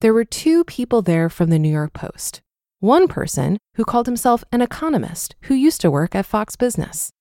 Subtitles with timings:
[0.00, 2.40] There were two people there from the New York Post.
[2.80, 7.12] One person who called himself an economist who used to work at Fox Business.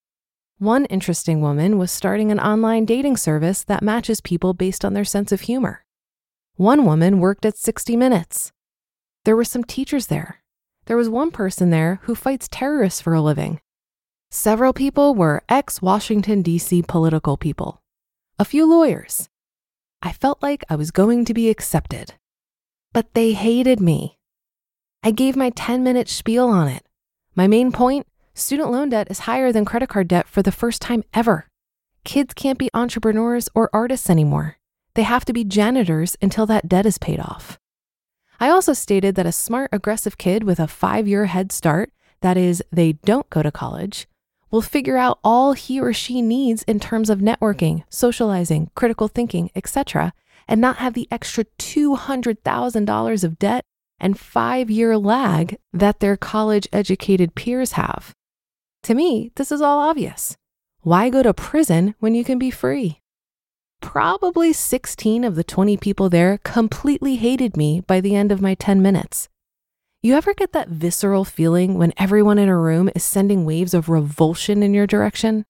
[0.59, 5.03] One interesting woman was starting an online dating service that matches people based on their
[5.03, 5.83] sense of humor.
[6.55, 8.53] One woman worked at 60 Minutes.
[9.25, 10.41] There were some teachers there.
[10.85, 13.59] There was one person there who fights terrorists for a living.
[14.33, 16.83] Several people were ex Washington, D.C.
[16.83, 17.81] political people,
[18.39, 19.27] a few lawyers.
[20.01, 22.13] I felt like I was going to be accepted.
[22.93, 24.17] But they hated me.
[25.03, 26.85] I gave my 10 minute spiel on it.
[27.35, 30.81] My main point student loan debt is higher than credit card debt for the first
[30.81, 31.49] time ever.
[32.05, 34.55] Kids can't be entrepreneurs or artists anymore.
[34.95, 37.59] They have to be janitors until that debt is paid off.
[38.39, 41.91] I also stated that a smart, aggressive kid with a five year head start,
[42.21, 44.07] that is, they don't go to college,
[44.51, 49.49] will figure out all he or she needs in terms of networking, socializing, critical thinking,
[49.55, 50.13] etc.,
[50.47, 53.63] and not have the extra $200,000 of debt
[53.99, 58.13] and five year lag that their college educated peers have.
[58.83, 60.35] To me, this is all obvious.
[60.81, 62.99] Why go to prison when you can be free?
[63.79, 68.55] Probably 16 of the 20 people there completely hated me by the end of my
[68.55, 69.29] 10 minutes.
[70.03, 73.87] You ever get that visceral feeling when everyone in a room is sending waves of
[73.87, 75.45] revulsion in your direction?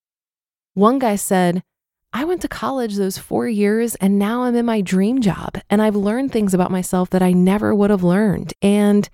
[0.74, 1.64] One guy said,
[2.12, 5.82] I went to college those four years and now I'm in my dream job and
[5.82, 8.54] I've learned things about myself that I never would have learned.
[8.62, 9.08] And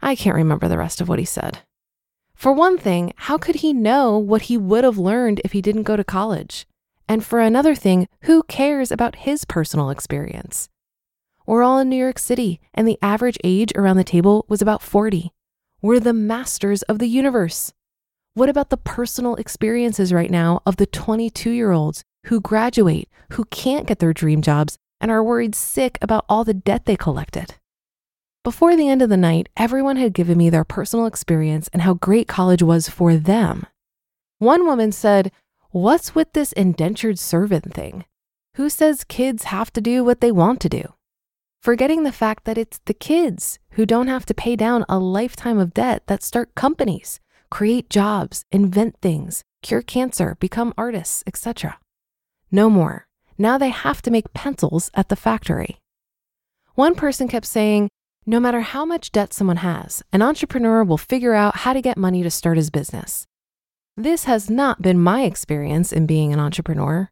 [0.00, 1.58] I can't remember the rest of what he said.
[2.36, 5.82] For one thing, how could he know what he would have learned if he didn't
[5.82, 6.64] go to college?
[7.08, 10.68] And for another thing, who cares about his personal experience?
[11.46, 14.82] We're all in New York City, and the average age around the table was about
[14.82, 15.30] 40.
[15.80, 17.72] We're the masters of the universe.
[18.34, 23.44] What about the personal experiences right now of the 22 year olds who graduate, who
[23.44, 27.54] can't get their dream jobs, and are worried sick about all the debt they collected?
[28.42, 31.94] Before the end of the night, everyone had given me their personal experience and how
[31.94, 33.66] great college was for them.
[34.40, 35.30] One woman said,
[35.70, 38.04] What's with this indentured servant thing?
[38.56, 40.95] Who says kids have to do what they want to do?
[41.66, 45.58] Forgetting the fact that it's the kids who don't have to pay down a lifetime
[45.58, 47.18] of debt that start companies,
[47.50, 51.76] create jobs, invent things, cure cancer, become artists, etc.
[52.52, 53.08] No more.
[53.36, 55.78] Now they have to make pencils at the factory.
[56.76, 57.88] One person kept saying,
[58.24, 61.98] no matter how much debt someone has, an entrepreneur will figure out how to get
[61.98, 63.26] money to start his business.
[63.96, 67.10] This has not been my experience in being an entrepreneur.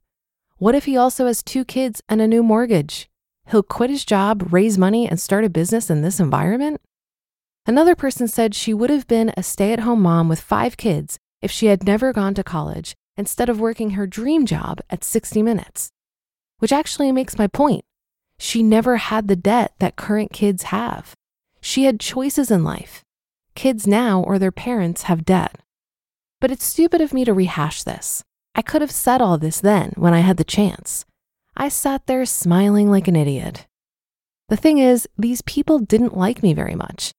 [0.59, 3.11] What if he also has two kids and a new mortgage?
[3.51, 6.81] He'll quit his job, raise money, and start a business in this environment?
[7.67, 11.19] Another person said she would have been a stay at home mom with five kids
[11.41, 15.43] if she had never gone to college instead of working her dream job at 60
[15.43, 15.91] Minutes.
[16.59, 17.85] Which actually makes my point.
[18.39, 21.15] She never had the debt that current kids have.
[21.61, 23.03] She had choices in life.
[23.55, 25.57] Kids now or their parents have debt.
[26.41, 28.23] But it's stupid of me to rehash this.
[28.55, 31.05] I could have said all this then when I had the chance.
[31.57, 33.67] I sat there smiling like an idiot.
[34.49, 37.13] The thing is, these people didn't like me very much.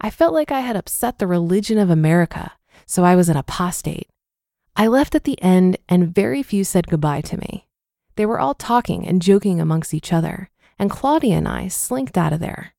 [0.00, 2.52] I felt like I had upset the religion of America,
[2.86, 4.08] so I was an apostate.
[4.76, 7.66] I left at the end, and very few said goodbye to me.
[8.16, 12.32] They were all talking and joking amongst each other, and Claudia and I slinked out
[12.32, 12.74] of there.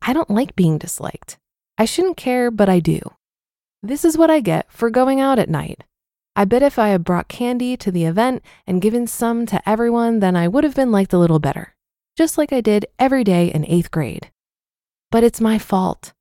[0.00, 1.38] I don't like being disliked.
[1.76, 3.00] I shouldn't care, but I do.
[3.82, 5.82] This is what I get for going out at night.
[6.38, 10.18] I bet if I had brought candy to the event and given some to everyone,
[10.20, 11.74] then I would have been liked a little better,
[12.14, 14.30] just like I did every day in eighth grade.
[15.10, 16.12] But it's my fault.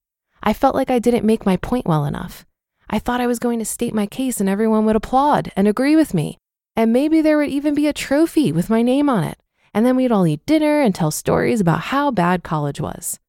[0.41, 2.45] I felt like I didn't make my point well enough.
[2.89, 5.97] I thought I was going to state my case and everyone would applaud and agree
[5.97, 6.37] with me.
[6.77, 9.37] And maybe there would even be a trophy with my name on it.
[9.73, 13.19] And then we'd all eat dinner and tell stories about how bad college was.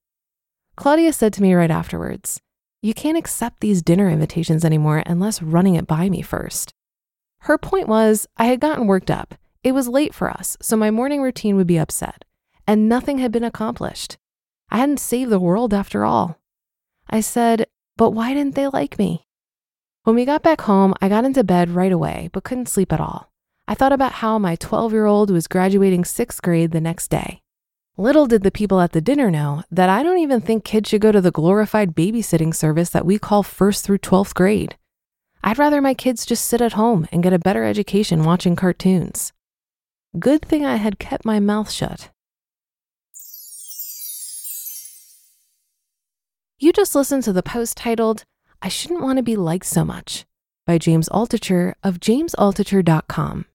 [0.77, 2.41] Claudia said to me right afterwards,
[2.81, 6.75] You can't accept these dinner invitations anymore unless running it by me first.
[7.47, 9.37] Her point was, I had gotten worked up.
[9.63, 12.25] It was late for us, so my morning routine would be upset,
[12.67, 14.17] and nothing had been accomplished.
[14.69, 16.41] I hadn't saved the world after all.
[17.09, 17.67] I said,
[17.97, 19.29] But why didn't they like me?
[20.03, 23.01] When we got back home, I got into bed right away, but couldn't sleep at
[23.01, 23.31] all.
[23.69, 27.43] I thought about how my 12 year old was graduating sixth grade the next day.
[27.97, 31.01] Little did the people at the dinner know that I don't even think kids should
[31.01, 34.77] go to the glorified babysitting service that we call first through 12th grade.
[35.47, 39.33] I'd rather my kids just sit at home and get a better education watching cartoons.
[40.19, 42.11] Good thing I had kept my mouth shut.
[46.59, 48.25] You just listened to the post titled,
[48.61, 50.25] I Shouldn't Want to Be Liked So Much
[50.67, 53.47] by James Altucher of jamesaltucher.com.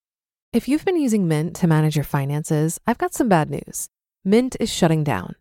[0.54, 3.90] If you've been using Mint to manage your finances, I've got some bad news.
[4.24, 5.36] Mint is shutting down.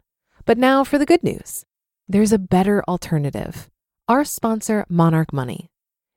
[0.46, 1.64] But now for the good news
[2.08, 3.70] there's a better alternative.
[4.08, 5.69] Our sponsor, Monarch Money.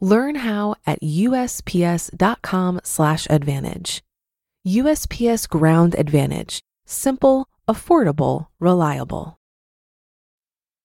[0.00, 4.02] Learn how at usps.com/advantage.
[4.66, 9.38] USPS Ground Advantage: simple, affordable, reliable.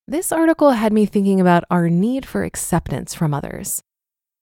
[0.07, 3.83] This article had me thinking about our need for acceptance from others.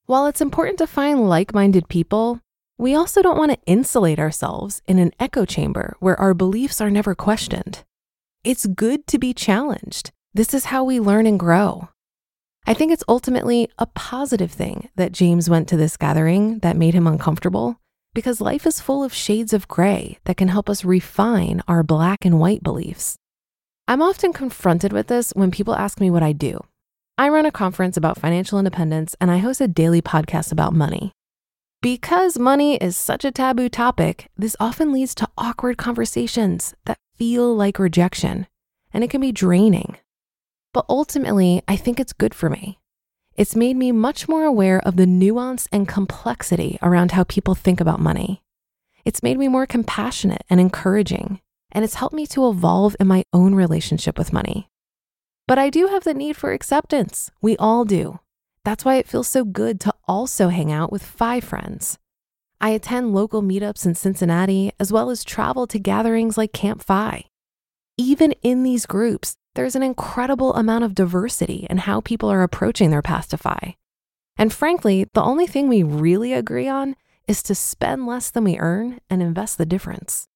[0.05, 2.39] While it's important to find like-minded people,
[2.77, 6.89] we also don't want to insulate ourselves in an echo chamber where our beliefs are
[6.89, 7.83] never questioned.
[8.43, 10.09] It's good to be challenged.
[10.33, 11.89] This is how we learn and grow.
[12.65, 16.93] I think it's ultimately a positive thing that James went to this gathering that made
[16.93, 17.79] him uncomfortable
[18.13, 22.23] because life is full of shades of gray that can help us refine our black
[22.23, 23.15] and white beliefs.
[23.87, 26.59] I'm often confronted with this when people ask me what I do.
[27.17, 31.11] I run a conference about financial independence and I host a daily podcast about money.
[31.81, 37.55] Because money is such a taboo topic, this often leads to awkward conversations that feel
[37.55, 38.45] like rejection,
[38.93, 39.97] and it can be draining.
[40.73, 42.79] But ultimately, I think it's good for me.
[43.35, 47.81] It's made me much more aware of the nuance and complexity around how people think
[47.81, 48.41] about money.
[49.03, 51.39] It's made me more compassionate and encouraging,
[51.71, 54.69] and it's helped me to evolve in my own relationship with money.
[55.47, 57.31] But I do have the need for acceptance.
[57.41, 58.19] We all do.
[58.63, 61.97] That's why it feels so good to also hang out with five friends.
[62.59, 67.25] I attend local meetups in Cincinnati, as well as travel to gatherings like Camp FI.
[67.97, 72.89] Even in these groups, there's an incredible amount of diversity in how people are approaching
[72.89, 73.75] their FI.
[74.37, 76.95] And frankly, the only thing we really agree on
[77.27, 80.27] is to spend less than we earn and invest the difference.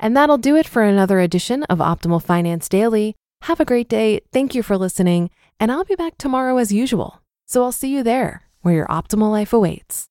[0.00, 3.14] And that'll do it for another edition of Optimal Finance Daily.
[3.42, 4.20] Have a great day.
[4.32, 5.30] Thank you for listening.
[5.60, 7.20] And I'll be back tomorrow as usual.
[7.46, 10.08] So I'll see you there where your optimal life awaits.